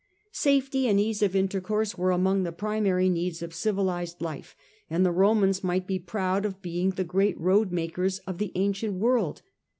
Safety 0.31 0.87
and 0.87 0.99
ease 0.99 1.21
of 1.21 1.35
intercourse 1.35 1.93
are 1.93 2.09
among 2.09 2.41
the 2.41 2.51
primary 2.51 3.07
needs 3.07 3.43
of 3.43 3.53
civilized 3.53 4.19
life, 4.19 4.55
and 4.89 5.05
the 5.05 5.11
Romans 5.11 5.63
might 5.63 5.85
be 5.85 5.99
proud 5.99 6.43
of 6.43 6.59
being 6.63 6.89
the 6.89 7.03
great 7.03 7.39
road 7.39 7.71
makers 7.71 8.17
of 8.25 8.39
the 8.39 8.51
ancient 8.55 8.95
^ 8.95 8.97
world. 8.97 9.43